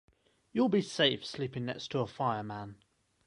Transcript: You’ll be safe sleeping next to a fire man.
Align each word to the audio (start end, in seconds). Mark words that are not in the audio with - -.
You’ll 0.51 0.67
be 0.67 0.81
safe 0.81 1.23
sleeping 1.23 1.65
next 1.67 1.89
to 1.91 1.99
a 1.99 2.07
fire 2.07 2.41
man. 2.41 2.77